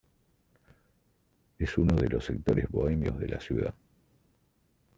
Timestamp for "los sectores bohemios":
2.09-3.19